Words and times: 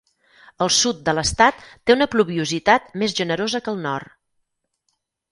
El 0.65 0.69
sud 0.75 1.01
de 1.09 1.13
l'estat 1.17 1.59
té 1.89 1.95
una 1.97 2.07
pluviositat 2.15 2.87
més 3.01 3.13
generosa 3.19 3.61
que 3.67 3.71
el 3.75 3.83
nord. 3.83 4.09